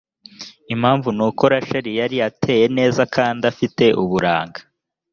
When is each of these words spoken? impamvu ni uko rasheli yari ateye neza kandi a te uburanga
impamvu 0.73 1.07
ni 1.17 1.23
uko 1.27 1.43
rasheli 1.53 1.91
yari 1.99 2.17
ateye 2.29 2.65
neza 2.77 3.01
kandi 3.15 3.41
a 3.49 3.53
te 3.77 3.87
uburanga 4.03 4.59